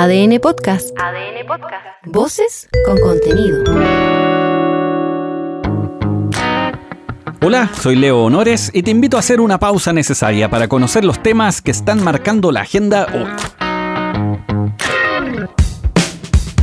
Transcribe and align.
ADN 0.00 0.38
Podcast. 0.38 0.90
ADN 0.96 1.44
Podcast. 1.44 1.84
Voces 2.06 2.68
con 2.86 3.00
contenido. 3.00 3.64
Hola, 7.42 7.68
soy 7.74 7.96
Leo 7.96 8.22
Honores 8.22 8.70
y 8.72 8.84
te 8.84 8.92
invito 8.92 9.16
a 9.16 9.20
hacer 9.20 9.40
una 9.40 9.58
pausa 9.58 9.92
necesaria 9.92 10.48
para 10.48 10.68
conocer 10.68 11.04
los 11.04 11.20
temas 11.20 11.60
que 11.60 11.72
están 11.72 12.04
marcando 12.04 12.52
la 12.52 12.60
agenda 12.60 13.08
hoy. 13.12 13.26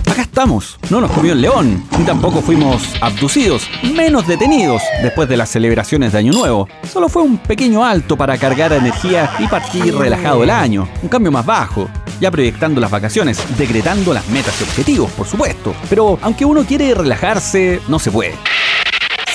Acá 0.10 0.22
estamos, 0.22 0.80
no 0.90 1.02
nos 1.02 1.12
comió 1.12 1.34
el 1.34 1.42
león, 1.42 1.84
ni 2.00 2.06
tampoco 2.06 2.42
fuimos 2.42 2.94
abducidos, 3.02 3.68
menos 3.84 4.28
detenidos 4.28 4.82
después 5.04 5.28
de 5.28 5.36
las 5.36 5.50
celebraciones 5.50 6.14
de 6.14 6.20
Año 6.20 6.32
Nuevo. 6.32 6.70
Solo 6.90 7.10
fue 7.10 7.24
un 7.24 7.38
pequeño 7.38 7.84
alto 7.84 8.16
para 8.16 8.38
cargar 8.38 8.72
energía 8.72 9.30
y 9.40 9.48
partir 9.48 9.94
relajado 9.94 10.42
el 10.42 10.52
año, 10.52 10.88
un 11.04 11.10
cambio 11.10 11.34
más 11.34 11.46
bajo, 11.46 11.90
ya 12.20 12.32
proyectando 12.32 12.82
las 12.82 12.92
vacaciones, 12.92 13.40
decretando 13.58 14.14
las 14.14 14.28
metas 14.30 14.60
y 14.62 14.64
objetivos, 14.64 15.12
por 15.12 15.28
supuesto. 15.28 15.74
Pero 15.90 16.18
aunque 16.22 16.46
uno 16.46 16.64
quiere 16.66 16.94
relajarse, 16.94 17.82
no 17.88 18.00
se 18.00 18.12
puede. 18.12 18.36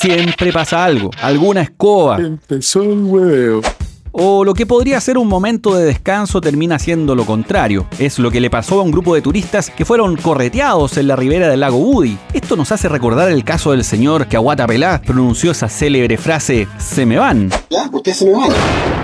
Siempre 0.01 0.53
pasa 0.53 0.85
algo, 0.85 1.11
alguna 1.21 1.63
escoba. 1.63 2.17
Empezó 2.19 2.83
el 2.83 3.03
huevo. 3.05 3.63
O 4.13 4.45
lo 4.45 4.55
que 4.55 4.67
podría 4.67 5.01
ser 5.01 5.19
un 5.19 5.29
momento 5.29 5.75
de 5.75 5.85
descanso 5.85 6.41
termina 6.41 6.79
siendo 6.81 7.15
lo 7.15 7.25
contrario. 7.25 7.87
Es 7.99 8.19
lo 8.19 8.31
que 8.31 8.41
le 8.41 8.51
pasó 8.51 8.81
a 8.81 8.83
un 8.83 8.91
grupo 8.91 9.15
de 9.15 9.23
turistas 9.23 9.71
que 9.71 9.85
fueron 9.85 10.17
correteados 10.17 10.97
en 10.97 11.07
la 11.07 11.15
ribera 11.15 11.49
del 11.49 11.61
lago 11.61 11.77
Woody. 11.77 12.19
Esto 12.33 12.57
nos 12.57 12.73
hace 12.73 12.89
recordar 12.89 13.31
el 13.31 13.45
caso 13.45 13.71
del 13.71 13.85
señor 13.85 14.27
que 14.27 14.37
Aguata 14.37 14.67
Pelá 14.67 15.01
pronunció 15.01 15.53
esa 15.53 15.69
célebre 15.69 16.17
frase 16.17 16.67
se 16.79 17.07
me 17.07 17.19
van. 17.19 17.51
Ya, 17.71 17.89
usted 17.93 18.13
se 18.13 18.27
me. 18.27 18.33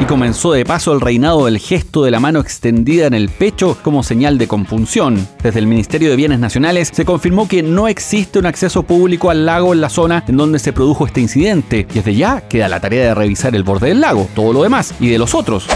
Y 0.01 0.05
comenzó 0.07 0.53
de 0.53 0.65
paso 0.65 0.93
el 0.93 1.01
reinado 1.01 1.47
del 1.47 1.59
gesto 1.59 2.03
de 2.03 2.11
la 2.11 2.21
mano 2.21 2.41
extendida 2.41 3.07
en 3.07 3.15
el 3.15 3.29
pecho 3.29 3.79
como 3.83 4.03
señal 4.03 4.39
de 4.39 4.49
compunción. 4.49 5.27
Desde 5.43 5.61
el 5.61 5.69
Ministerio 5.69 6.11
de 6.11 6.17
Bienes 6.17 6.41
Nacionales 6.41 6.91
se 6.93 7.05
confirmó 7.05 7.47
que 7.47 7.63
no 7.63 7.87
existe 7.87 8.41
un 8.41 8.47
acceso 8.47 8.83
público 8.83 9.31
al 9.31 9.47
lago 9.47 9.73
en 9.73 9.81
la 9.81 9.89
zona 9.89 10.25
en 10.27 10.37
donde 10.37 10.59
se 10.59 10.73
produjo 10.73 11.07
este 11.07 11.21
incidente. 11.21 11.87
Desde 11.95 12.15
ya 12.15 12.41
queda 12.41 12.69
la 12.69 12.81
tarea 12.81 13.05
de 13.05 13.15
revisar 13.15 13.55
el 13.55 13.63
borde 13.63 13.89
del 13.89 14.01
lago. 14.01 14.29
Todo 14.35 14.53
lo 14.53 14.63
demás 14.65 14.96
y 15.01 15.09
de 15.09 15.19
los 15.19 15.35
otros. 15.35 15.67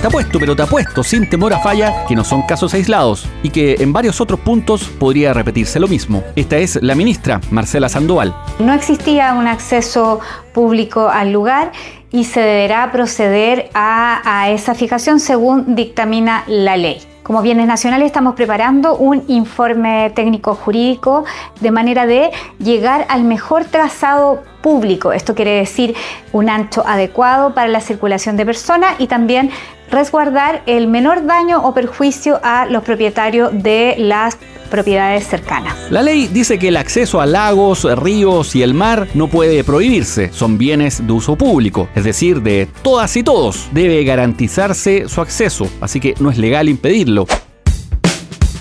Te 0.00 0.08
apuesto, 0.08 0.38
pero 0.38 0.54
te 0.54 0.62
apuesto, 0.62 1.02
sin 1.02 1.28
temor 1.28 1.52
a 1.52 1.58
falla, 1.58 2.04
que 2.06 2.14
no 2.14 2.22
son 2.22 2.42
casos 2.42 2.74
aislados 2.74 3.26
y 3.42 3.50
que 3.50 3.76
en 3.80 3.92
varios 3.92 4.20
otros 4.20 4.38
puntos 4.38 4.84
podría 4.84 5.32
repetirse 5.32 5.80
lo 5.80 5.88
mismo. 5.88 6.22
Esta 6.36 6.58
es 6.58 6.78
la 6.82 6.94
ministra, 6.94 7.40
Marcela 7.50 7.88
Sandoval. 7.88 8.36
No 8.58 8.72
existía 8.72 9.32
un 9.34 9.48
acceso 9.48 10.20
público 10.56 11.10
al 11.10 11.32
lugar 11.32 11.70
y 12.10 12.24
se 12.24 12.40
deberá 12.40 12.90
proceder 12.90 13.68
a, 13.74 14.22
a 14.24 14.48
esa 14.48 14.74
fijación 14.74 15.20
según 15.20 15.74
dictamina 15.74 16.44
la 16.46 16.78
ley. 16.78 16.98
Como 17.22 17.42
bienes 17.42 17.66
nacionales 17.66 18.06
estamos 18.06 18.36
preparando 18.36 18.96
un 18.96 19.22
informe 19.28 20.12
técnico 20.14 20.54
jurídico 20.54 21.24
de 21.60 21.70
manera 21.70 22.06
de 22.06 22.30
llegar 22.58 23.04
al 23.10 23.24
mejor 23.24 23.66
trazado 23.66 24.44
público. 24.62 25.12
Esto 25.12 25.34
quiere 25.34 25.58
decir 25.58 25.94
un 26.32 26.48
ancho 26.48 26.84
adecuado 26.86 27.52
para 27.52 27.68
la 27.68 27.80
circulación 27.80 28.38
de 28.38 28.46
personas 28.46 28.94
y 28.98 29.08
también 29.08 29.50
resguardar 29.90 30.62
el 30.64 30.88
menor 30.88 31.26
daño 31.26 31.66
o 31.66 31.74
perjuicio 31.74 32.40
a 32.42 32.64
los 32.64 32.82
propietarios 32.82 33.50
de 33.52 33.96
las 33.98 34.38
propiedades 34.66 35.26
cercanas. 35.26 35.76
La 35.90 36.02
ley 36.02 36.28
dice 36.28 36.58
que 36.58 36.68
el 36.68 36.76
acceso 36.76 37.20
a 37.20 37.26
lagos, 37.26 37.84
ríos 37.98 38.54
y 38.54 38.62
el 38.62 38.74
mar 38.74 39.08
no 39.14 39.28
puede 39.28 39.64
prohibirse, 39.64 40.32
son 40.32 40.58
bienes 40.58 41.06
de 41.06 41.12
uso 41.12 41.36
público, 41.36 41.88
es 41.94 42.04
decir, 42.04 42.42
de 42.42 42.68
todas 42.82 43.16
y 43.16 43.22
todos. 43.22 43.68
Debe 43.72 44.04
garantizarse 44.04 45.08
su 45.08 45.20
acceso, 45.20 45.68
así 45.80 46.00
que 46.00 46.14
no 46.20 46.30
es 46.30 46.38
legal 46.38 46.68
impedirlo. 46.68 47.26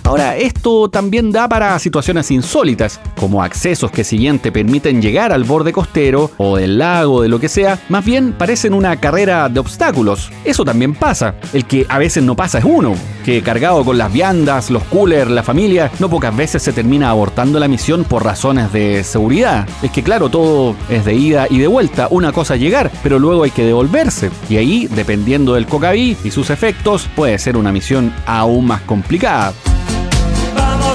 Ahora, 0.05 0.37
esto 0.37 0.87
también 0.87 1.31
da 1.31 1.49
para 1.49 1.79
situaciones 1.79 2.29
insólitas, 2.29 2.99
como 3.19 3.41
accesos 3.41 3.89
que 3.89 4.03
si 4.03 4.19
bien 4.19 4.37
te 4.37 4.51
permiten 4.51 5.01
llegar 5.01 5.33
al 5.33 5.45
borde 5.45 5.73
costero 5.73 6.29
o 6.37 6.57
del 6.57 6.77
lago, 6.77 7.23
de 7.23 7.27
lo 7.27 7.39
que 7.39 7.49
sea, 7.49 7.79
más 7.89 8.05
bien 8.05 8.33
parecen 8.33 8.75
una 8.75 8.97
carrera 8.97 9.49
de 9.49 9.59
obstáculos. 9.59 10.31
Eso 10.43 10.63
también 10.63 10.93
pasa. 10.93 11.33
El 11.53 11.65
que 11.65 11.87
a 11.89 11.97
veces 11.97 12.23
no 12.23 12.35
pasa 12.35 12.59
es 12.59 12.65
uno, 12.65 12.93
que 13.25 13.41
cargado 13.41 13.83
con 13.83 13.97
las 13.97 14.13
viandas, 14.13 14.69
los 14.69 14.83
coolers, 14.83 15.31
la 15.31 15.41
familia, 15.41 15.89
no 15.97 16.07
pocas 16.07 16.37
veces 16.37 16.61
se 16.61 16.71
termina 16.71 17.09
abortando 17.09 17.59
la 17.59 17.67
misión 17.67 18.03
por 18.03 18.23
razones 18.23 18.71
de 18.71 19.03
seguridad. 19.03 19.67
Es 19.81 19.89
que 19.89 20.03
claro, 20.03 20.29
todo 20.29 20.75
es 20.87 21.03
de 21.03 21.15
ida 21.15 21.47
y 21.49 21.57
de 21.57 21.67
vuelta. 21.67 22.09
Una 22.11 22.31
cosa 22.31 22.57
llegar, 22.57 22.91
pero 23.01 23.17
luego 23.17 23.41
hay 23.41 23.51
que 23.51 23.65
devolverse. 23.65 24.29
Y 24.49 24.57
ahí, 24.57 24.85
dependiendo 24.85 25.55
del 25.55 25.65
cocaví 25.65 26.15
y 26.23 26.29
sus 26.29 26.51
efectos, 26.51 27.09
puede 27.15 27.39
ser 27.39 27.57
una 27.57 27.71
misión 27.71 28.13
aún 28.27 28.67
más 28.67 28.81
complicada. 28.81 29.51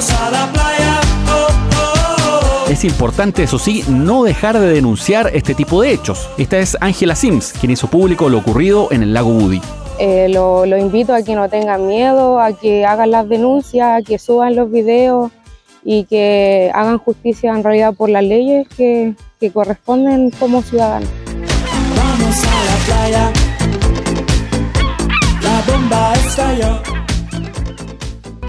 A 0.09 0.31
la 0.31 0.51
playa. 0.51 1.01
Oh, 1.29 1.47
oh, 1.77 2.67
oh. 2.67 2.71
Es 2.71 2.85
importante, 2.85 3.43
eso 3.43 3.59
sí, 3.59 3.85
no 3.87 4.25
dejar 4.25 4.59
de 4.59 4.73
denunciar 4.73 5.31
este 5.35 5.55
tipo 5.55 5.83
de 5.83 5.93
hechos. 5.93 6.31
Esta 6.39 6.59
es 6.59 6.77
Angela 6.81 7.15
Sims, 7.15 7.53
quien 7.53 7.73
hizo 7.73 7.89
público 7.89 8.31
lo 8.31 8.39
ocurrido 8.39 8.89
en 8.93 9.03
el 9.03 9.13
lago 9.13 9.31
Woody. 9.31 9.61
Eh, 9.99 10.31
lo, 10.31 10.65
lo 10.65 10.79
invito 10.79 11.13
a 11.13 11.23
que 11.23 11.35
no 11.35 11.51
tengan 11.51 11.87
miedo, 11.87 12.41
a 12.41 12.55
que 12.55 12.87
hagan 12.87 13.11
las 13.11 13.29
denuncias, 13.29 14.01
a 14.01 14.03
que 14.03 14.19
suban 14.19 14.57
los 14.57 14.71
videos 14.71 15.31
y 15.85 16.05
que 16.05 16.71
hagan 16.75 16.97
justicia 16.97 17.51
en 17.51 17.63
realidad 17.63 17.93
por 17.93 18.09
las 18.09 18.25
leyes 18.25 18.67
que, 18.75 19.15
que 19.39 19.51
corresponden 19.51 20.31
como 20.31 20.63
ciudadanos. 20.63 21.11
Vamos 21.95 22.37
a 22.39 22.65
la 22.65 22.77
playa. 22.87 23.33
La 25.43 25.73
bomba 25.73 26.15
estalló. 26.15 27.00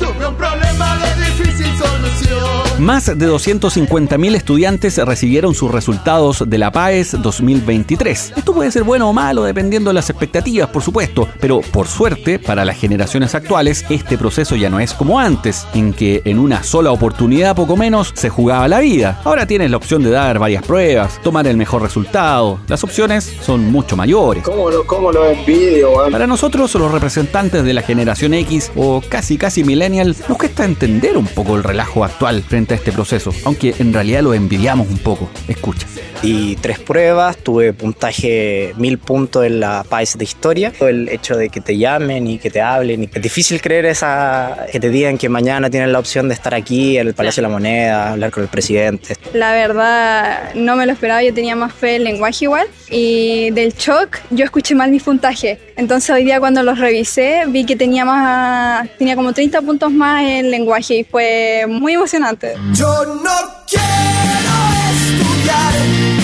Tuve 0.02 0.28
un 0.28 0.36
problema 0.36 0.98
de 0.98 1.26
difícil 1.26 1.78
solución. 1.78 2.52
Más 2.80 3.06
de 3.06 3.30
250.000 3.30 4.36
estudiantes 4.36 4.98
recibieron 4.98 5.54
sus 5.54 5.70
resultados 5.70 6.44
de 6.48 6.58
la 6.58 6.72
PAES 6.72 7.22
2023. 7.22 8.34
Esto 8.36 8.56
puede 8.56 8.72
ser 8.72 8.84
bueno 8.84 9.08
o 9.08 9.14
malo 9.14 9.44
dependiendo 9.44 9.92
de 9.92 9.94
las 9.94 10.10
expectativas, 10.10 10.70
por 10.70 10.82
supuesto, 10.82 11.28
pero 11.40 11.62
por 11.62 11.88
suerte, 11.88 12.40
para 12.40 12.66
las 12.66 12.78
generaciones 12.78 13.36
actuales, 13.36 13.86
este 13.90 14.18
proceso 14.18 14.56
ya 14.56 14.72
no 14.72 14.80
es 14.80 14.96
como 14.96 15.20
antes, 15.20 15.68
en 15.76 15.94
que 15.94 16.24
en 16.26 16.40
una 16.40 16.64
sola 16.64 16.92
oportunidad, 16.92 17.56
poco 17.56 17.78
menos, 17.78 18.12
se 18.16 18.30
jugaba 18.30 18.68
la 18.68 18.80
vida. 18.80 19.22
Ahora 19.24 19.46
tienes 19.46 19.70
la 19.70 19.78
opción 19.78 20.02
de 20.02 20.10
dar 20.10 20.40
varias 20.40 20.64
pruebas, 20.64 21.22
tomar 21.22 21.46
el 21.46 21.58
mejor 21.58 21.84
resultado. 21.84 22.60
Las 22.68 22.84
opciones 22.84 23.32
son 23.42 23.72
mucho 23.72 23.96
mayores. 23.96 24.44
¿Cómo 24.44 24.72
lo, 24.72 24.88
cómo 24.88 25.12
lo 25.12 25.30
envidio, 25.30 25.92
weón? 25.92 26.12
Para 26.12 26.26
nosotros, 26.26 26.74
los 26.74 26.92
representantes 26.92 27.64
de 27.64 27.74
la 27.76 27.84
generación 27.84 28.34
X 28.34 28.72
o 28.76 29.04
casi 29.08 29.38
casi 29.38 29.64
nos 29.98 30.38
cuesta 30.38 30.66
entender 30.66 31.18
un 31.18 31.28
poco 31.28 31.56
el 31.56 31.64
relajo 31.64 32.04
actual 32.04 32.44
frente 32.44 32.74
a 32.74 32.78
este 32.78 32.92
proceso, 32.92 33.34
aunque 33.46 33.76
en 33.80 33.94
realidad 33.94 34.22
lo 34.22 34.34
envidiamos 34.34 34.88
un 34.88 34.98
poco. 34.98 35.30
Escucha. 35.48 35.88
Y 36.24 36.56
tres 36.58 36.80
pruebas, 36.80 37.38
tuve 37.38 37.74
puntaje 37.74 38.74
mil 38.78 38.98
puntos 38.98 39.46
en 39.46 39.60
la 39.60 39.84
PAES 39.88 40.18
de 40.18 40.24
historia. 40.24 40.72
El 40.80 41.10
hecho 41.10 41.36
de 41.36 41.50
que 41.50 41.62
te 41.62 41.78
llamen 41.78 42.28
y 42.28 42.38
que 42.38 42.50
te 42.50 42.62
hablen, 42.62 43.04
y 43.04 43.10
es 43.12 43.22
difícil 43.22 43.62
creer 43.62 43.86
esa 43.86 44.66
que 44.72 44.80
te 44.80 44.90
digan 44.90 45.18
que 45.18 45.30
mañana 45.30 45.70
tienen 45.70 45.92
la 45.92 46.00
opción 46.00 46.28
de 46.28 46.34
estar 46.34 46.54
aquí 46.54 46.98
en 46.98 47.08
el 47.08 47.14
Palacio 47.14 47.42
de 47.42 47.48
la 47.48 47.54
Moneda, 47.54 48.12
hablar 48.12 48.32
con 48.32 48.44
el 48.44 48.50
presidente. 48.50 49.16
La 49.34 49.54
verdad, 49.54 50.54
no 50.56 50.76
me 50.76 50.86
lo 50.86 50.92
esperaba, 50.92 51.24
yo 51.24 51.34
tenía 51.34 51.56
más 51.56 51.74
fe 51.74 51.96
en 51.96 52.04
lenguaje 52.04 52.46
igual. 52.46 52.68
Y 52.90 53.52
del 53.52 53.74
shock, 53.74 54.20
yo 54.30 54.46
escuché 54.46 54.76
mal 54.76 54.92
mis 54.92 55.04
puntajes. 55.04 55.58
Entonces 55.76 56.10
hoy 56.10 56.24
día 56.24 56.40
cuando 56.40 56.62
los 56.64 56.78
revisé, 56.78 57.44
vi 57.48 57.66
que 57.66 57.76
tenía 57.76 58.06
más, 58.06 58.88
tenía 58.98 59.16
como 59.16 59.34
30 59.34 59.62
puntos 59.62 59.92
más 59.92 60.24
en 60.24 60.52
lenguaje 60.52 60.98
y 60.98 61.04
fue 61.04 61.66
muy 61.68 61.94
emocionante. 61.94 62.54
Yo 62.74 63.06
no 63.06 63.32
quiero. 63.68 64.41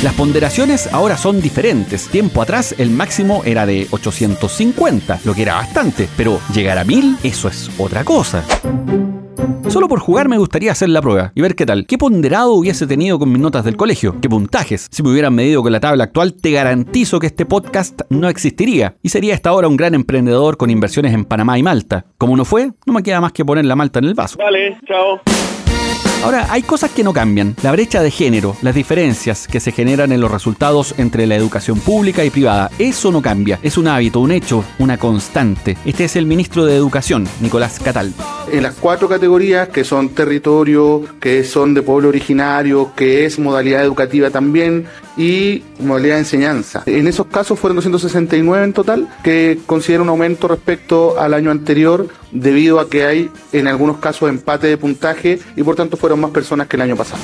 Las 0.04 0.14
ponderaciones 0.14 0.94
ahora 0.94 1.18
son 1.18 1.42
diferentes. 1.42 2.08
Tiempo 2.10 2.44
atrás 2.44 2.76
el 2.78 2.92
máximo 2.92 3.42
era 3.46 3.66
de 3.66 3.88
850, 3.90 5.22
lo 5.26 5.34
que 5.34 5.42
era 5.42 5.56
bastante, 5.56 6.08
pero 6.16 6.40
llegar 6.54 6.78
a 6.78 6.84
1000, 6.84 7.18
eso 7.24 7.48
es 7.48 7.72
otra 7.80 8.04
cosa. 8.04 8.44
Solo 9.70 9.88
por 9.88 10.00
jugar 10.00 10.30
me 10.30 10.38
gustaría 10.38 10.72
hacer 10.72 10.90
la 10.90 11.02
prueba 11.02 11.32
y 11.34 11.42
ver 11.42 11.56
qué 11.56 11.66
tal. 11.66 11.88
¿Qué 11.88 11.98
ponderado 11.98 12.54
hubiese 12.54 12.86
tenido 12.86 13.18
con 13.18 13.32
mis 13.32 13.42
notas 13.42 13.66
del 13.66 13.76
colegio? 13.76 14.22
¿Qué 14.22 14.30
puntajes? 14.30 14.88
Si 14.92 15.02
me 15.02 15.10
hubieran 15.10 15.34
medido 15.34 15.64
con 15.64 15.72
la 15.72 15.80
tabla 15.80 16.04
actual, 16.06 16.36
te 16.36 16.52
garantizo 16.52 17.20
que 17.20 17.28
este 17.28 17.48
podcast 17.48 18.02
no 18.10 18.30
existiría 18.30 18.96
y 19.02 19.10
sería 19.10 19.34
hasta 19.34 19.50
ahora 19.50 19.68
un 19.68 19.78
gran 19.78 19.96
emprendedor 19.96 20.58
con 20.58 20.70
inversiones 20.70 21.14
en 21.14 21.26
Panamá 21.26 21.58
y 21.58 21.64
Malta. 21.64 22.06
Como 22.20 22.38
no 22.38 22.46
fue, 22.46 22.72
no 22.86 22.94
me 22.94 23.02
queda 23.02 23.20
más 23.20 23.32
que 23.32 23.44
poner 23.44 23.66
la 23.66 23.76
malta 23.76 23.98
en 23.98 24.06
el 24.06 24.14
vaso. 24.14 24.38
Vale, 24.38 24.78
chao. 24.88 25.22
Ahora, 26.24 26.48
hay 26.50 26.62
cosas 26.64 26.92
que 26.92 27.04
no 27.04 27.14
cambian. 27.14 27.56
La 27.62 27.72
brecha 27.72 28.02
de 28.02 28.12
género, 28.12 28.58
las 28.62 28.76
diferencias 28.76 29.48
que 29.48 29.60
se 29.60 29.72
generan 29.72 30.12
en 30.12 30.20
los 30.20 30.32
resultados 30.32 30.96
entre 30.98 31.26
la 31.26 31.36
educación 31.36 31.80
pública 31.80 32.26
y 32.26 32.30
privada, 32.30 32.70
eso 32.80 33.12
no 33.12 33.22
cambia. 33.22 33.60
Es 33.62 33.78
un 33.78 33.88
hábito, 33.88 34.20
un 34.20 34.32
hecho, 34.32 34.64
una 34.80 34.98
constante. 34.98 35.78
Este 35.86 36.06
es 36.06 36.16
el 36.16 36.26
ministro 36.26 36.66
de 36.66 36.76
Educación, 36.76 37.28
Nicolás 37.40 37.80
Cataldo. 37.80 38.37
En 38.52 38.64
las 38.64 38.76
cuatro 38.76 39.08
categorías 39.08 39.70
que 39.70 39.84
son 39.84 40.10
territorio, 40.10 41.04
que 41.20 41.44
son 41.44 41.74
de 41.74 41.82
pueblo 41.82 42.10
originario, 42.10 42.92
que 42.96 43.26
es 43.26 43.40
modalidad 43.40 43.84
educativa 43.84 44.30
también 44.30 44.86
y 45.18 45.64
modalidad 45.80 46.16
de 46.16 46.20
enseñanza. 46.20 46.84
En 46.86 47.08
esos 47.08 47.28
casos 47.28 47.60
fueron 47.60 47.76
269 47.78 48.64
en 48.64 48.74
total, 48.74 49.08
que 49.24 49.60
considera 49.66 50.04
un 50.04 50.10
aumento 50.10 50.48
respecto 50.48 51.20
al 51.20 51.34
año 51.34 51.52
anterior 51.52 52.08
debido 52.32 52.80
a 52.80 52.90
que 52.90 53.06
hay 53.06 53.32
en 53.52 53.68
algunos 53.68 53.98
casos 53.98 54.30
empate 54.30 54.68
de 54.68 54.78
puntaje 54.78 55.40
y 55.56 55.64
por 55.64 55.76
tanto 55.76 55.98
fueron 55.98 56.20
más 56.22 56.32
personas 56.32 56.68
que 56.68 56.76
el 56.76 56.84
año 56.84 56.96
pasado. 56.96 57.22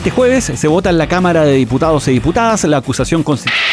Este 0.00 0.10
jueves 0.10 0.44
se 0.44 0.66
vota 0.66 0.88
en 0.88 0.96
la 0.96 1.08
Cámara 1.08 1.44
de 1.44 1.52
Diputados 1.52 2.08
y 2.08 2.12
Diputadas 2.12 2.64
la 2.64 2.78
acusación 2.78 3.22
constitucional. 3.22 3.69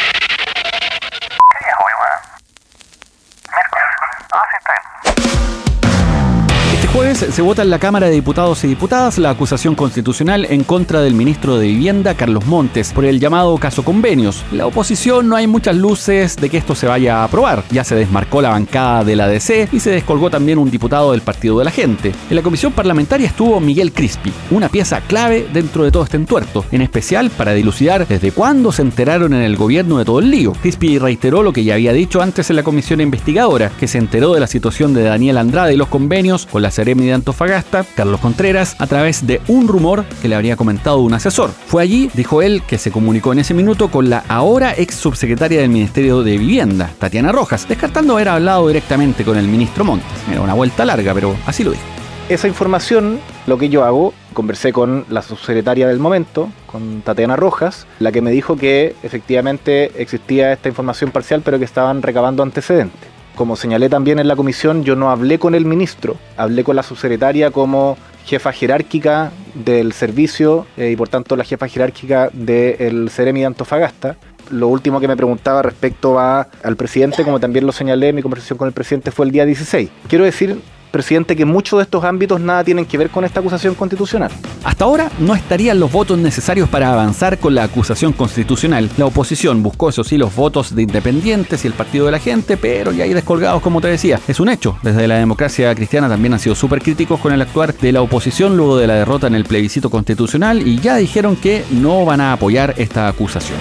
Se 7.18 7.42
vota 7.42 7.64
en 7.64 7.72
la 7.72 7.80
Cámara 7.80 8.06
de 8.06 8.14
Diputados 8.14 8.64
y 8.64 8.68
Diputadas 8.68 9.18
la 9.18 9.32
acusación 9.32 9.74
constitucional 9.74 10.46
en 10.52 10.64
contra 10.64 11.02
del 11.02 11.16
ministro 11.16 11.58
de 11.58 11.66
Vivienda, 11.66 12.14
Carlos 12.14 12.46
Montes, 12.46 12.94
por 12.94 13.06
el 13.06 13.20
llamado 13.20 13.58
caso 13.58 13.84
convenios. 13.84 14.44
La 14.52 14.68
oposición 14.68 15.28
no 15.28 15.36
hay 15.36 15.48
muchas 15.48 15.76
luces 15.76 16.36
de 16.36 16.48
que 16.52 16.58
esto 16.58 16.76
se 16.76 16.86
vaya 16.86 17.18
a 17.18 17.24
aprobar. 17.24 17.64
Ya 17.72 17.84
se 17.84 17.96
desmarcó 17.96 18.40
la 18.40 18.52
bancada 18.52 19.04
de 19.04 19.16
la 19.16 19.28
DC 19.28 19.70
y 19.72 19.80
se 19.80 19.90
descolgó 19.90 20.30
también 20.30 20.60
un 20.60 20.70
diputado 20.70 21.12
del 21.12 21.22
Partido 21.22 21.58
de 21.58 21.66
la 21.66 21.72
Gente. 21.72 22.14
En 22.30 22.36
la 22.36 22.44
comisión 22.44 22.72
parlamentaria 22.72 23.26
estuvo 23.26 23.60
Miguel 23.60 23.94
Crispi, 23.94 24.32
una 24.52 24.70
pieza 24.70 25.02
clave 25.02 25.48
dentro 25.52 25.84
de 25.84 25.90
todo 25.92 26.04
este 26.04 26.18
entuerto, 26.18 26.66
en 26.72 26.84
especial 26.84 27.32
para 27.32 27.56
dilucidar 27.56 28.08
desde 28.08 28.32
cuándo 28.32 28.72
se 28.72 28.84
enteraron 28.84 29.34
en 29.34 29.42
el 29.42 29.58
gobierno 29.58 29.98
de 29.98 30.06
todo 30.06 30.20
el 30.20 30.30
lío. 30.30 30.54
Crispi 30.62 31.00
reiteró 31.00 31.42
lo 31.42 31.52
que 31.52 31.64
ya 31.64 31.74
había 31.74 31.94
dicho 31.94 32.22
antes 32.22 32.52
en 32.52 32.58
la 32.58 32.64
comisión 32.64 33.02
investigadora, 33.02 33.72
que 33.80 33.88
se 33.88 33.98
enteró 33.98 34.36
de 34.36 34.40
la 34.40 34.48
situación 34.48 34.94
de 34.94 35.02
Daniel 35.02 35.40
Andrade 35.40 35.74
y 35.74 35.78
los 35.78 35.88
convenios 35.88 36.46
con 36.46 36.62
la 36.62 36.70
Seremi 36.70 37.08
Antofagasta, 37.18 37.86
Carlos 37.96 38.20
Contreras, 38.20 38.76
a 38.80 38.88
través 38.88 39.28
de 39.28 39.42
un 39.48 39.68
rumor 39.68 40.06
que 40.22 40.28
le 40.28 40.36
habría 40.36 40.56
comentado 40.56 41.00
un 41.00 41.14
asesor. 41.14 41.52
Fue 41.52 41.84
allí, 41.84 42.10
dijo 42.14 42.42
él, 42.42 42.64
que 42.66 42.78
se 42.78 42.92
comunicó 42.92 43.34
en 43.34 43.40
ese 43.40 43.54
minuto 43.54 43.90
con 43.90 44.10
la 44.10 44.24
ahora 44.28 44.74
ex 44.76 44.96
subsecretaria 44.96 45.62
del 45.62 45.70
Ministerio 45.70 46.24
de 46.24 46.38
Vivienda, 46.38 46.92
Tatiana 46.98 47.32
Rojas, 47.32 47.68
descartando 47.68 48.14
haber 48.14 48.30
hablado 48.30 48.68
directamente 48.68 49.24
con 49.24 49.38
el 49.38 49.48
ministro 49.48 49.84
Montes. 49.84 50.08
Era 50.32 50.42
una 50.42 50.54
vuelta 50.54 50.86
larga, 50.86 51.14
pero 51.14 51.36
así 51.46 51.64
lo 51.64 51.72
dijo. 51.72 51.84
Esa 52.30 52.48
información, 52.50 53.20
lo 53.46 53.58
que 53.58 53.70
yo 53.70 53.86
hago, 53.86 54.14
conversé 54.34 54.74
con 54.74 55.06
la 55.10 55.22
subsecretaria 55.22 55.88
del 55.88 56.00
momento, 56.00 56.50
con 56.66 57.02
Tatiana 57.02 57.38
Rojas, 57.38 57.88
la 58.00 58.12
que 58.12 58.22
me 58.22 58.32
dijo 58.32 58.58
que 58.58 58.96
efectivamente 59.02 60.02
existía 60.02 60.52
esta 60.52 60.68
información 60.68 61.12
parcial, 61.12 61.42
pero 61.44 61.58
que 61.58 61.66
estaban 61.66 62.02
recabando 62.02 62.44
antecedentes. 62.44 63.17
Como 63.38 63.56
señalé 63.56 63.88
también 63.88 64.18
en 64.18 64.28
la 64.28 64.36
comisión, 64.36 64.84
yo 64.84 64.96
no 64.96 65.12
hablé 65.12 65.38
con 65.38 65.54
el 65.54 65.64
ministro, 65.64 66.16
hablé 66.38 66.64
con 66.64 66.76
la 66.76 66.82
subsecretaria 66.82 67.52
como 67.52 67.96
jefa 68.26 68.52
jerárquica 68.52 69.32
del 69.54 69.94
servicio 69.94 70.66
eh, 70.76 70.90
y 70.90 70.96
por 70.96 71.08
tanto 71.08 71.36
la 71.36 71.44
jefa 71.44 71.68
jerárquica 71.68 72.32
del 72.34 73.12
Ceremi 73.12 73.42
de 73.42 73.46
Antofagasta. 73.46 74.18
Lo 74.50 74.70
último 74.70 75.00
que 75.00 75.08
me 75.08 75.16
preguntaba 75.16 75.62
respecto 75.62 76.18
a, 76.18 76.48
al 76.64 76.76
presidente, 76.78 77.24
como 77.24 77.40
también 77.40 77.68
lo 77.68 77.72
señalé, 77.72 78.12
mi 78.12 78.24
conversación 78.24 78.58
con 78.58 78.70
el 78.70 78.74
presidente 78.74 79.12
fue 79.12 79.28
el 79.28 79.32
día 79.32 79.46
16. 79.46 79.88
Quiero 80.08 80.26
decir, 80.26 80.60
presidente, 80.88 81.36
que 81.36 81.46
muchos 81.46 81.80
de 81.80 81.84
estos 81.84 82.04
ámbitos 82.04 82.40
nada 82.40 82.64
tienen 82.64 82.86
que 82.86 82.98
ver 82.98 83.10
con 83.10 83.26
esta 83.26 83.40
acusación 83.40 83.76
constitucional. 83.76 84.32
Hasta 84.64 84.86
ahora 84.86 85.12
no 85.20 85.36
estarían 85.36 85.80
los 85.80 85.92
votos 85.92 86.18
necesarios 86.18 86.70
para 86.70 86.92
avanzar 86.92 87.38
con 87.38 87.56
la 87.56 87.64
acusación 87.64 88.14
constitucional. 88.14 88.90
La 88.98 89.06
oposición 89.06 89.64
buscó, 89.64 89.90
eso 89.90 90.04
sí, 90.04 90.18
los 90.18 90.36
votos 90.36 90.76
de 90.76 90.84
independientes 90.84 91.64
y 91.64 91.68
el 91.68 91.74
partido 91.74 92.06
de 92.06 92.12
la 92.12 92.20
gente, 92.20 92.58
pero 92.58 92.92
ya 92.92 93.04
hay 93.04 93.14
descolgados, 93.14 93.62
como 93.62 93.82
te 93.82 93.88
decía. 93.88 94.20
Es 94.28 94.40
un 94.40 94.50
hecho. 94.50 94.78
Desde 94.84 95.08
la 95.08 95.16
democracia 95.16 95.74
cristiana 95.76 96.10
también 96.10 96.34
han 96.34 96.40
sido 96.40 96.56
súper 96.56 96.82
críticos 96.82 97.20
con 97.20 97.34
el 97.34 97.42
actuar 97.42 97.74
de 97.76 97.92
la 97.92 98.02
oposición 98.02 98.58
luego 98.58 98.78
de 98.78 98.88
la 98.88 98.96
derrota 98.96 99.28
en 99.28 99.36
el 99.36 99.46
plebiscito 99.46 99.90
constitucional 99.90 100.66
y 100.66 100.80
ya 100.80 100.96
dijeron 100.98 101.36
que 101.36 101.64
no 101.72 102.06
van 102.06 102.22
a 102.22 102.34
apoyar 102.34 102.74
esta 102.78 103.08
acusación. 103.08 103.58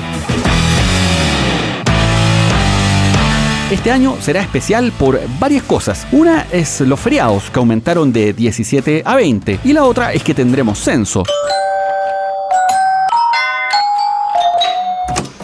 Este 3.70 3.90
año 3.90 4.16
será 4.20 4.42
especial 4.42 4.92
por 4.92 5.20
varias 5.40 5.64
cosas. 5.64 6.06
Una 6.12 6.46
es 6.52 6.80
los 6.82 7.00
feriados, 7.00 7.50
que 7.50 7.58
aumentaron 7.58 8.12
de 8.12 8.32
17 8.32 9.02
a 9.04 9.16
20, 9.16 9.58
y 9.64 9.72
la 9.72 9.82
otra 9.82 10.12
es 10.12 10.22
que 10.22 10.34
tendremos 10.34 10.78
censo. 10.78 11.24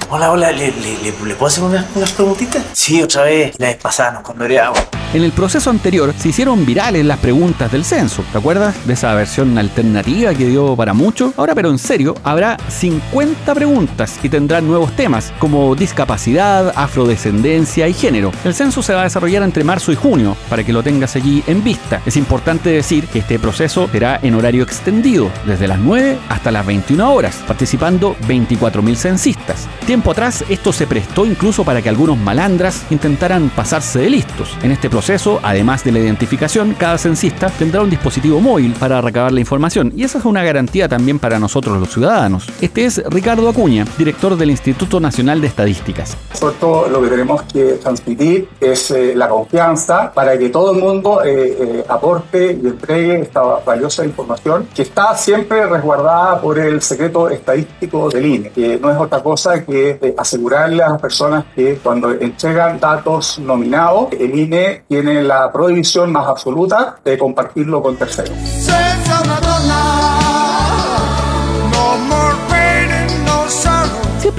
Hola, 0.08 0.30
hola, 0.30 0.52
¿le, 0.52 0.70
puedo 1.12 1.46
hacer 1.46 1.64
unas, 1.64 1.84
unas 1.96 2.12
preguntitas? 2.12 2.64
Sí, 2.74 3.02
otra 3.02 3.24
vez, 3.24 3.56
la 3.58 3.66
vez 3.66 3.78
pasada 3.78 4.12
nos. 4.12 5.01
En 5.14 5.22
el 5.22 5.32
proceso 5.32 5.68
anterior 5.68 6.14
se 6.16 6.30
hicieron 6.30 6.64
virales 6.64 7.04
las 7.04 7.18
preguntas 7.18 7.70
del 7.70 7.84
censo. 7.84 8.24
¿Te 8.32 8.38
acuerdas 8.38 8.86
de 8.86 8.94
esa 8.94 9.14
versión 9.14 9.58
alternativa 9.58 10.32
que 10.32 10.46
dio 10.46 10.74
para 10.74 10.94
mucho? 10.94 11.34
Ahora, 11.36 11.54
pero 11.54 11.68
en 11.68 11.78
serio, 11.78 12.14
habrá 12.24 12.56
50 12.68 13.54
preguntas 13.54 14.18
y 14.22 14.30
tendrán 14.30 14.66
nuevos 14.66 14.96
temas 14.96 15.30
como 15.38 15.74
discapacidad, 15.74 16.72
afrodescendencia 16.76 17.88
y 17.88 17.92
género. 17.92 18.32
El 18.42 18.54
censo 18.54 18.82
se 18.82 18.94
va 18.94 19.02
a 19.02 19.04
desarrollar 19.04 19.42
entre 19.42 19.64
marzo 19.64 19.92
y 19.92 19.96
junio 19.96 20.34
para 20.48 20.64
que 20.64 20.72
lo 20.72 20.82
tengas 20.82 21.14
allí 21.14 21.44
en 21.46 21.62
vista. 21.62 22.00
Es 22.06 22.16
importante 22.16 22.70
decir 22.70 23.06
que 23.08 23.18
este 23.18 23.38
proceso 23.38 23.90
será 23.92 24.18
en 24.22 24.34
horario 24.34 24.62
extendido, 24.62 25.30
desde 25.44 25.68
las 25.68 25.78
9 25.78 26.20
hasta 26.30 26.50
las 26.50 26.64
21 26.64 27.12
horas, 27.12 27.36
participando 27.46 28.16
24.000 28.26 28.94
censistas. 28.96 29.68
Tiempo 29.84 30.12
atrás, 30.12 30.42
esto 30.48 30.72
se 30.72 30.86
prestó 30.86 31.26
incluso 31.26 31.64
para 31.64 31.82
que 31.82 31.90
algunos 31.90 32.16
malandras 32.16 32.86
intentaran 32.88 33.50
pasarse 33.50 33.98
de 33.98 34.08
listos. 34.08 34.56
En 34.62 34.70
este 34.70 34.88
proceso, 34.88 35.01
además 35.42 35.82
de 35.82 35.90
la 35.90 35.98
identificación, 35.98 36.74
cada 36.78 36.96
censista 36.96 37.50
tendrá 37.50 37.82
un 37.82 37.90
dispositivo 37.90 38.40
móvil 38.40 38.72
para 38.78 39.00
recabar 39.00 39.32
la 39.32 39.40
información 39.40 39.92
y 39.96 40.04
esa 40.04 40.18
es 40.18 40.24
una 40.24 40.44
garantía 40.44 40.88
también 40.88 41.18
para 41.18 41.40
nosotros 41.40 41.78
los 41.78 41.90
ciudadanos. 41.90 42.46
Este 42.60 42.84
es 42.84 43.02
Ricardo 43.10 43.48
Acuña, 43.48 43.84
director 43.98 44.36
del 44.36 44.50
Instituto 44.50 45.00
Nacional 45.00 45.40
de 45.40 45.48
Estadísticas. 45.48 46.16
Sobre 46.34 46.54
todo 46.56 46.88
lo 46.88 47.02
que 47.02 47.08
tenemos 47.08 47.42
que 47.42 47.64
transmitir 47.82 48.48
es 48.60 48.92
eh, 48.92 49.14
la 49.16 49.28
confianza 49.28 50.12
para 50.12 50.38
que 50.38 50.50
todo 50.50 50.72
el 50.72 50.80
mundo 50.80 51.22
eh, 51.24 51.56
eh, 51.60 51.84
aporte 51.88 52.58
y 52.62 52.66
entregue 52.66 53.22
esta 53.22 53.42
valiosa 53.42 54.04
información 54.04 54.68
que 54.74 54.82
está 54.82 55.16
siempre 55.16 55.66
resguardada 55.66 56.40
por 56.40 56.58
el 56.58 56.80
secreto 56.80 57.28
estadístico 57.28 58.08
del 58.08 58.26
INE, 58.26 58.50
que 58.50 58.78
no 58.78 58.90
es 58.90 58.98
otra 58.98 59.22
cosa 59.22 59.64
que 59.64 59.98
eh, 60.00 60.14
asegurarle 60.16 60.82
a 60.82 60.90
las 60.90 61.00
personas 61.00 61.44
que 61.54 61.76
cuando 61.82 62.12
entregan 62.12 62.78
datos 62.78 63.38
nominados, 63.38 64.08
el 64.12 64.38
INE 64.38 64.84
tiene 64.92 65.22
la 65.22 65.50
prohibición 65.50 66.12
más 66.12 66.28
absoluta 66.28 66.98
de 67.02 67.16
compartirlo 67.16 67.82
con 67.82 67.96
terceros. 67.96 68.36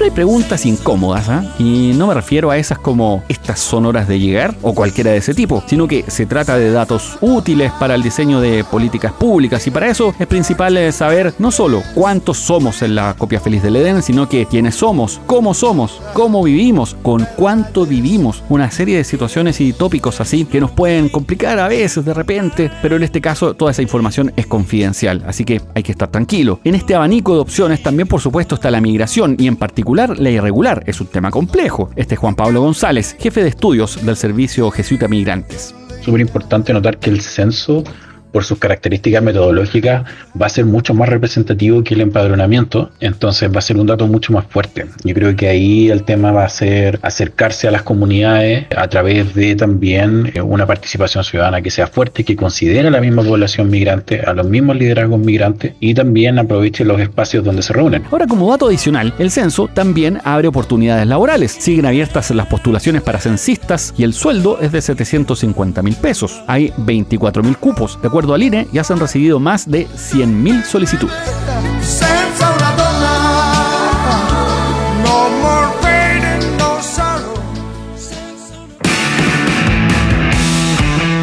Hay 0.04 0.12
preguntas 0.12 0.66
incómodas, 0.66 1.30
¿ah? 1.30 1.46
Y 1.58 1.94
no 1.96 2.08
me 2.08 2.14
refiero 2.14 2.52
a 2.52 2.58
esas 2.58 2.78
como 2.78 3.24
estas 3.30 3.62
son 3.62 3.86
horas 3.86 4.06
de 4.06 4.20
llegar 4.20 4.54
o 4.62 4.76
cualquiera 4.76 5.12
de 5.12 5.18
ese 5.18 5.34
tipo, 5.34 5.64
sino 5.66 5.88
que 5.88 6.04
se 6.10 6.26
trata 6.26 6.58
de 6.58 6.72
datos 6.72 7.18
útiles 7.22 7.72
para 7.80 7.96
el 7.96 8.04
diseño 8.04 8.42
de 8.42 8.66
políticas 8.66 9.14
públicas 9.14 9.66
y 9.66 9.72
para 9.72 9.88
eso 9.88 10.14
es 10.20 10.28
principal 10.28 10.76
eh, 10.76 10.92
saber 10.92 11.34
no 11.40 11.52
solo 11.52 11.82
cuántos 11.96 12.38
somos 12.38 12.82
en 12.82 12.96
la 12.96 13.16
copia 13.18 13.40
feliz 13.40 13.64
del 13.64 13.78
Edén, 13.78 14.04
sino 14.04 14.28
que 14.28 14.46
quiénes 14.46 14.76
somos, 14.76 15.22
cómo 15.26 15.54
somos, 15.54 16.02
cómo 16.12 16.44
vivimos, 16.44 16.98
con 17.02 17.26
cuánto 17.38 17.86
vivimos, 17.86 18.44
una 18.50 18.70
serie 18.72 18.98
de 18.98 19.06
situaciones 19.06 19.62
y 19.62 19.72
tópicos 19.72 20.20
así 20.20 20.44
que 20.44 20.60
nos 20.60 20.72
pueden 20.72 21.08
complicar 21.08 21.60
a 21.60 21.70
veces 21.70 22.04
de 22.04 22.14
repente, 22.14 22.70
pero 22.82 22.98
en 22.98 23.04
este 23.04 23.22
caso 23.22 23.54
toda 23.54 23.72
esa 23.72 23.82
información 23.82 24.34
es 24.36 24.48
confidencial, 24.48 25.24
así 25.26 25.46
que 25.46 25.62
hay 25.74 25.84
que 25.84 25.94
estar 25.94 26.10
tranquilo. 26.10 26.60
En 26.66 26.76
este 26.76 26.94
abanico 26.94 27.36
de 27.36 27.40
opciones 27.40 27.82
también 27.82 28.10
por 28.10 28.20
supuesto 28.20 28.56
está 28.56 28.70
la 28.70 28.82
migración 28.82 29.38
y 29.40 29.48
en 29.48 29.56
particular 29.56 29.93
la 29.96 30.30
irregular, 30.30 30.84
es 30.88 31.00
un 31.02 31.08
tema 31.08 31.30
complejo. 31.30 31.90
Este 31.96 32.16
es 32.16 32.20
Juan 32.20 32.36
Pablo 32.36 32.62
González, 32.62 33.16
jefe 33.20 33.44
de 33.44 33.50
estudios 33.50 34.04
del 34.04 34.16
Servicio 34.16 34.72
Jesuita 34.72 35.08
Migrantes. 35.08 35.76
súper 36.02 36.22
importante 36.22 36.74
notar 36.74 36.98
que 36.98 37.12
el 37.12 37.22
censo, 37.22 37.84
por 38.34 38.44
sus 38.44 38.58
características 38.58 39.24
metodológicas, 39.24 40.04
va 40.40 40.48
a 40.48 40.50
ser 40.50 40.66
mucho 40.66 40.94
más 40.94 41.08
representativo 41.08 41.84
que 41.84 41.94
el 41.94 42.02
empadronamiento, 42.02 42.92
entonces 43.00 43.50
va 43.54 43.60
a 43.60 43.62
ser 43.62 43.78
un 43.78 43.88
dato 43.88 44.08
mucho 44.08 44.34
más 44.34 44.46
fuerte. 44.48 44.88
Yo 45.04 45.14
creo 45.14 45.36
que 45.36 45.48
ahí 45.48 45.90
el 45.90 46.04
tema 46.04 46.32
va 46.32 46.44
a 46.44 46.50
ser 46.50 47.00
acercarse 47.04 47.68
a 47.68 47.72
las 47.72 47.84
comunidades 47.84 48.66
a 48.76 48.88
través 48.88 49.36
de 49.36 49.56
también 49.56 50.32
eh, 50.34 50.42
una 50.42 50.66
participación 50.66 51.24
ciudadana 51.24 51.62
que 51.62 51.70
sea 51.70 51.88
fuerte, 51.88 52.24
que 52.24 52.36
considere 52.36 52.88
a 52.88 52.92
la 52.92 53.02
misma 53.02 53.22
población 53.22 53.70
migrante, 53.70 54.22
a 54.22 54.34
los 54.34 54.48
mismos 54.48 54.78
liderazgos 54.78 55.20
migrantes 55.20 55.74
y 55.80 55.94
también 55.94 56.40
aproveche 56.40 56.84
los 56.84 57.00
espacios 57.00 57.46
donde 57.46 57.62
se 57.62 57.74
reúnen. 57.74 58.04
Ahora, 58.12 58.26
como 58.26 58.50
dato 58.50 58.68
adicional, 58.68 59.14
el 59.20 59.30
censo 59.30 59.70
también 59.72 60.20
abre 60.24 60.48
oportunidades 60.48 61.06
laborales. 61.06 61.52
Siguen 61.52 61.86
abiertas 61.86 62.32
las 62.32 62.48
postulaciones 62.48 63.04
para 63.04 63.20
censistas 63.20 63.94
y 63.96 64.04
el 64.04 64.14
sueldo 64.14 64.60
es 64.60 64.72
de 64.72 64.82
750 64.82 65.84
mil 65.84 65.96
pesos. 65.96 66.42
Hay 66.48 66.74
24 66.78 67.44
mil 67.44 67.58
cupos. 67.58 68.02
De 68.02 68.08
acuerdo 68.08 68.23
al 68.32 68.44
INE, 68.44 68.68
ya 68.72 68.84
se 68.84 68.94
han 68.94 69.00
recibido 69.00 69.40
más 69.40 69.70
de 69.70 69.88
100 69.96 70.44
mil 70.44 70.64
solicitudes. 70.64 71.16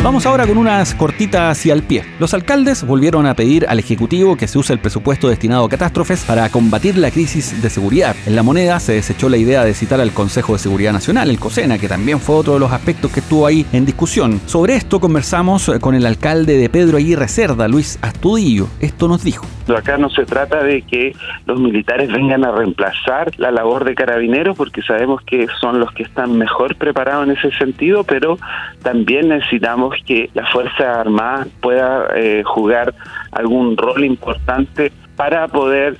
Vamos 0.02 0.24
ahora 0.24 0.46
con 0.46 0.56
unas 0.56 0.94
cortitas 0.94 1.58
hacia 1.58 1.74
el 1.74 1.82
pie. 1.82 2.04
Los 2.18 2.32
alcaldes 2.32 2.86
volvieron 2.86 3.26
a 3.26 3.36
pedir 3.36 3.66
al 3.68 3.78
Ejecutivo 3.78 4.34
que 4.34 4.48
se 4.48 4.58
use 4.58 4.72
el 4.72 4.78
presupuesto 4.78 5.28
destinado 5.28 5.66
a 5.66 5.68
catástrofes 5.68 6.24
para 6.24 6.48
combatir 6.48 6.96
la 6.96 7.10
crisis 7.10 7.60
de 7.60 7.68
seguridad. 7.68 8.16
En 8.24 8.34
la 8.34 8.42
moneda 8.42 8.80
se 8.80 8.94
desechó 8.94 9.28
la 9.28 9.36
idea 9.36 9.62
de 9.62 9.74
citar 9.74 10.00
al 10.00 10.12
Consejo 10.12 10.54
de 10.54 10.58
Seguridad 10.58 10.94
Nacional, 10.94 11.28
el 11.28 11.38
COSENA, 11.38 11.76
que 11.76 11.86
también 11.86 12.18
fue 12.18 12.36
otro 12.36 12.54
de 12.54 12.60
los 12.60 12.72
aspectos 12.72 13.12
que 13.12 13.20
estuvo 13.20 13.44
ahí 13.44 13.66
en 13.74 13.84
discusión. 13.84 14.40
Sobre 14.46 14.74
esto 14.74 15.00
conversamos 15.00 15.70
con 15.82 15.94
el 15.94 16.06
alcalde 16.06 16.56
de 16.56 16.70
Pedro 16.70 16.96
Aguirre 16.96 17.28
Cerda, 17.28 17.68
Luis 17.68 17.98
Astudillo. 18.00 18.68
Esto 18.80 19.06
nos 19.06 19.22
dijo. 19.22 19.44
Acá 19.76 19.98
no 19.98 20.10
se 20.10 20.24
trata 20.24 20.62
de 20.62 20.82
que 20.82 21.14
los 21.46 21.60
militares 21.60 22.10
vengan 22.12 22.44
a 22.44 22.52
reemplazar 22.52 23.30
la 23.38 23.50
labor 23.50 23.84
de 23.84 23.94
carabineros, 23.94 24.56
porque 24.56 24.82
sabemos 24.82 25.22
que 25.22 25.46
son 25.60 25.80
los 25.80 25.92
que 25.92 26.02
están 26.02 26.36
mejor 26.36 26.76
preparados 26.76 27.28
en 27.28 27.36
ese 27.36 27.50
sentido, 27.58 28.04
pero 28.04 28.38
también 28.82 29.28
necesitamos 29.28 29.94
que 30.06 30.30
la 30.34 30.46
Fuerza 30.46 31.00
Armada 31.00 31.46
pueda 31.60 32.08
eh, 32.14 32.42
jugar 32.44 32.94
algún 33.32 33.76
rol 33.76 34.04
importante 34.04 34.92
para 35.16 35.48
poder 35.48 35.96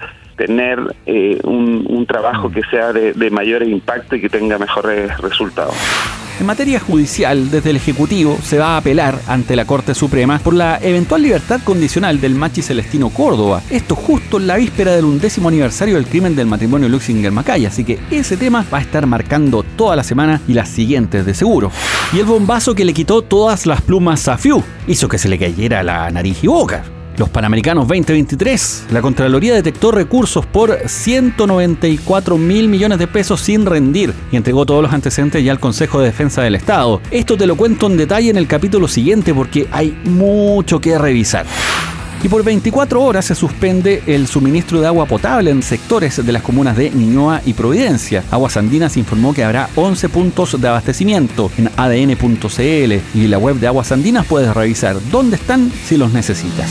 tener 0.47 0.97
eh, 1.05 1.39
un, 1.45 2.07
trabajo 2.07 2.51
que 2.51 2.63
sea 2.71 2.93
de, 2.95 3.31
mayor 3.31 3.63
impacto 3.63 4.17
y 4.17 4.23
que 4.23 4.31
tenga 4.31 4.59
mejores 4.59 5.17
resultados. 5.19 5.75
En 6.41 6.47
materia 6.47 6.81
judicial, 6.81 7.51
desde 7.51 7.71
el 7.71 7.77
Ejecutivo 7.77 8.39
se 8.43 8.59
va 8.59 8.69
a 8.69 8.77
apelar 8.79 9.17
ante 9.29 9.55
la 9.55 9.67
Corte 9.67 9.95
Suprema 9.95 10.39
por 10.39 10.55
la 10.55 10.79
eventual 10.81 11.23
libertad 11.23 11.61
condicional 11.63 12.23
del 12.23 12.35
machi 12.35 12.63
Celestino 12.63 13.11
Córdoba. 13.11 13.61
Esto 13.71 13.95
justo 13.95 14.39
en 14.39 14.47
la 14.47 14.57
víspera 14.57 14.93
del 14.93 15.05
undécimo 15.05 15.51
aniversario 15.51 15.97
del 15.97 16.07
crimen 16.07 16.35
del 16.35 16.47
matrimonio 16.47 16.89
Luxinger-Macay, 16.89 17.67
así 17.67 17.85
que 17.85 17.99
ese 18.11 18.39
tema 18.39 18.65
va 18.73 18.79
a 18.79 18.81
estar 18.81 19.07
marcando 19.07 19.63
toda 19.77 19.95
la 19.95 20.03
semana 20.03 20.41
y 20.49 20.55
las 20.55 20.71
siguientes 20.71 21.27
de 21.27 21.35
seguro. 21.35 21.71
Y 22.15 22.19
el 22.19 22.25
bombazo 22.25 22.75
que 22.75 22.87
le 22.87 22.95
quitó 22.95 23.21
todas 23.21 23.67
las 23.67 23.83
plumas 23.83 24.27
a 24.27 24.39
Fiu 24.39 24.65
hizo 24.87 25.07
que 25.07 25.19
se 25.19 25.29
le 25.29 25.39
cayera 25.39 25.83
la 25.83 26.11
nariz 26.11 26.43
y 26.43 26.47
boca. 26.47 26.83
Los 27.21 27.29
Panamericanos 27.29 27.87
2023, 27.87 28.87
la 28.93 29.03
Contraloría 29.03 29.53
detectó 29.53 29.91
recursos 29.91 30.47
por 30.47 30.89
194 30.89 32.39
mil 32.39 32.67
millones 32.67 32.99
de 32.99 33.07
pesos 33.07 33.43
sin 33.43 33.67
rendir 33.67 34.15
y 34.33 34.37
entregó 34.37 34.65
todos 34.65 34.83
los 34.83 34.91
antecedentes 34.91 35.45
ya 35.45 35.53
al 35.53 35.61
Consejo 35.61 36.01
de 36.01 36.07
Defensa 36.07 36.41
del 36.41 36.55
Estado. 36.55 37.03
Esto 37.11 37.37
te 37.37 37.47
lo 37.47 37.57
cuento 37.57 37.89
en 37.89 37.99
detalle 37.99 38.31
en 38.31 38.39
el 38.39 38.47
capítulo 38.47 38.89
siguiente 38.89 39.35
porque 39.35 39.69
hay 39.71 39.95
mucho 40.05 40.81
que 40.81 40.97
revisar. 40.97 41.45
Y 42.23 42.31
por 42.31 42.43
24 42.43 43.03
horas 43.03 43.27
se 43.27 43.35
suspende 43.35 44.03
el 44.07 44.27
suministro 44.27 44.81
de 44.81 44.87
agua 44.87 45.05
potable 45.05 45.51
en 45.51 45.63
sectores 45.63 46.25
de 46.25 46.33
las 46.33 46.43
comunas 46.43 46.75
de 46.75 46.89
Niñoa 46.89 47.43
y 47.45 47.53
Providencia. 47.53 48.25
Aguas 48.31 48.57
Andinas 48.57 48.97
informó 48.97 49.35
que 49.35 49.45
habrá 49.45 49.69
11 49.77 50.09
puntos 50.09 50.59
de 50.59 50.69
abastecimiento 50.69 51.51
en 51.59 51.71
adn.cl 51.77 52.93
y 53.15 53.27
la 53.27 53.37
web 53.37 53.57
de 53.57 53.67
Aguas 53.67 53.93
Andinas 53.93 54.25
puedes 54.25 54.55
revisar 54.55 54.97
dónde 55.11 55.37
están 55.37 55.71
si 55.85 55.99
los 55.99 56.15
necesitas. 56.15 56.71